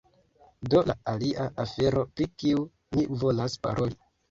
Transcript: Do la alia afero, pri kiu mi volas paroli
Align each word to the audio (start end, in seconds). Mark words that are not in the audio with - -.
Do 0.73 0.81
la 0.91 0.95
alia 1.11 1.45
afero, 1.65 2.03
pri 2.17 2.29
kiu 2.41 2.67
mi 2.99 3.07
volas 3.27 3.61
paroli 3.69 4.03